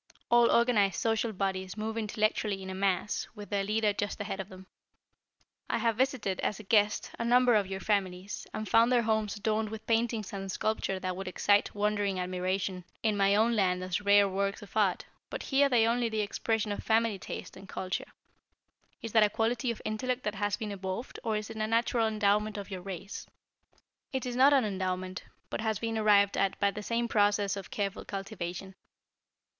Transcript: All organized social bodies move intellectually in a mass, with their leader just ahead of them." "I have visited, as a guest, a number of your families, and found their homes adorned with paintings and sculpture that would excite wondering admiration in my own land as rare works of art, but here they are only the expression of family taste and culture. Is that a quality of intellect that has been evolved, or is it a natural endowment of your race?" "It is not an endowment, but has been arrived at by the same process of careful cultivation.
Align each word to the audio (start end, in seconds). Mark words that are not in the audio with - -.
All 0.31 0.49
organized 0.49 0.95
social 0.95 1.31
bodies 1.31 1.77
move 1.77 1.95
intellectually 1.95 2.63
in 2.63 2.71
a 2.71 2.73
mass, 2.73 3.27
with 3.35 3.51
their 3.51 3.63
leader 3.63 3.93
just 3.93 4.19
ahead 4.19 4.39
of 4.39 4.49
them." 4.49 4.65
"I 5.69 5.77
have 5.77 5.95
visited, 5.95 6.39
as 6.39 6.59
a 6.59 6.63
guest, 6.63 7.11
a 7.19 7.23
number 7.23 7.53
of 7.53 7.67
your 7.67 7.81
families, 7.81 8.47
and 8.51 8.67
found 8.67 8.91
their 8.91 9.03
homes 9.03 9.35
adorned 9.35 9.69
with 9.69 9.85
paintings 9.85 10.33
and 10.33 10.51
sculpture 10.51 10.99
that 10.99 11.15
would 11.15 11.27
excite 11.27 11.75
wondering 11.75 12.19
admiration 12.19 12.83
in 13.03 13.15
my 13.15 13.35
own 13.35 13.55
land 13.55 13.83
as 13.83 14.01
rare 14.01 14.27
works 14.27 14.63
of 14.63 14.75
art, 14.75 15.05
but 15.29 15.43
here 15.43 15.69
they 15.69 15.85
are 15.85 15.93
only 15.93 16.09
the 16.09 16.21
expression 16.21 16.71
of 16.71 16.81
family 16.83 17.19
taste 17.19 17.55
and 17.55 17.69
culture. 17.69 18.11
Is 19.03 19.11
that 19.11 19.21
a 19.21 19.29
quality 19.29 19.69
of 19.69 19.83
intellect 19.85 20.23
that 20.23 20.33
has 20.33 20.57
been 20.57 20.71
evolved, 20.71 21.19
or 21.23 21.35
is 21.37 21.51
it 21.51 21.57
a 21.57 21.67
natural 21.67 22.07
endowment 22.07 22.57
of 22.57 22.71
your 22.71 22.81
race?" 22.81 23.27
"It 24.11 24.25
is 24.25 24.35
not 24.35 24.51
an 24.51 24.65
endowment, 24.65 25.25
but 25.51 25.61
has 25.61 25.77
been 25.77 25.95
arrived 25.95 26.37
at 26.37 26.59
by 26.59 26.71
the 26.71 26.81
same 26.81 27.07
process 27.07 27.55
of 27.55 27.69
careful 27.69 28.03
cultivation. 28.03 28.73